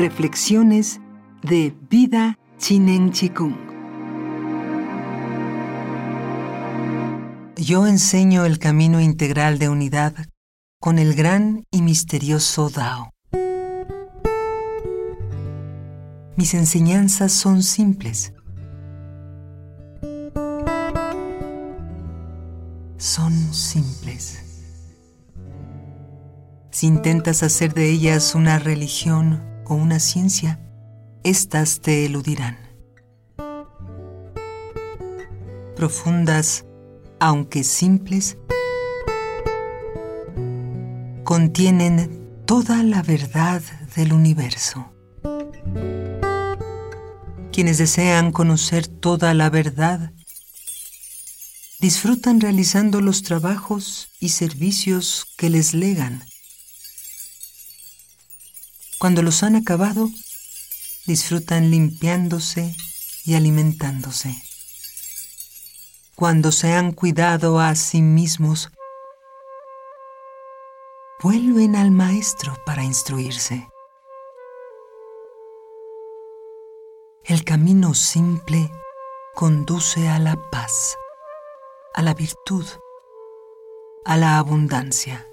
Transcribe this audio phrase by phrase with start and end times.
[0.00, 0.98] Reflexiones
[1.42, 3.54] de Vida Chinen Chikung.
[7.56, 10.14] Yo enseño el camino integral de unidad
[10.80, 13.10] con el gran y misterioso Dao.
[16.34, 18.32] Mis enseñanzas son simples.
[22.96, 24.42] Son simples.
[26.70, 30.58] Si intentas hacer de ellas una religión o una ciencia,
[31.22, 32.58] éstas te eludirán.
[35.76, 36.66] Profundas,
[37.20, 38.36] aunque simples,
[41.22, 43.62] contienen toda la verdad
[43.94, 44.92] del universo.
[47.52, 50.12] Quienes desean conocer toda la verdad
[51.78, 56.24] disfrutan realizando los trabajos y servicios que les legan
[59.00, 60.10] cuando los han acabado,
[61.06, 62.76] disfrutan limpiándose
[63.24, 64.36] y alimentándose.
[66.14, 68.70] Cuando se han cuidado a sí mismos,
[71.22, 73.66] vuelven al maestro para instruirse.
[77.24, 78.70] El camino simple
[79.34, 80.94] conduce a la paz,
[81.94, 82.66] a la virtud,
[84.04, 85.26] a la abundancia.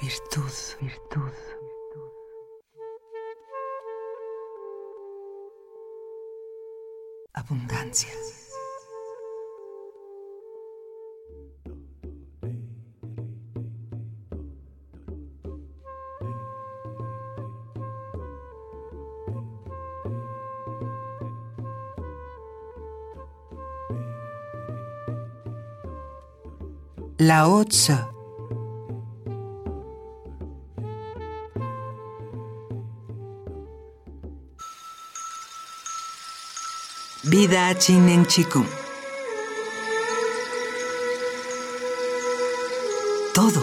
[0.00, 1.32] Virtud, virtud.
[7.34, 8.41] Abundancia.
[27.18, 27.92] Lao Tzu.
[37.24, 38.26] Vida Chinen.
[43.34, 43.62] Todo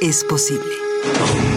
[0.00, 1.53] es posible.